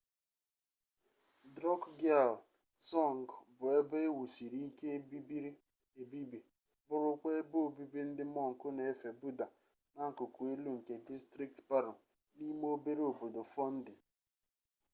drukgyal 1.55 2.31
dzong 2.85 3.27
bụ 3.57 3.65
ebe 3.79 3.97
ewusiri 4.07 4.59
ike 4.69 4.85
ebibiri 4.97 5.51
ebibi 6.01 6.39
bụrụkwa 6.87 7.29
ebe 7.39 7.57
obibi 7.67 8.01
ndị 8.09 8.23
mọnk 8.35 8.59
n'efe 8.75 9.09
buda 9.19 9.47
n'akụkụ 9.95 10.41
elu 10.53 10.69
nke 10.77 10.93
distrikti 11.09 11.61
paro 11.69 11.93
n'ime 12.37 12.65
obere 12.75 13.01
obodo 13.11 13.41
fondi 13.53 13.93